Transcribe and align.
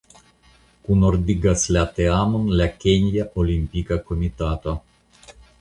Kunordigas 0.87 1.65
la 1.77 1.83
teamon 1.99 2.49
la 2.63 2.69
Kenja 2.85 3.29
Olimpika 3.45 4.03
Komitato. 4.11 4.79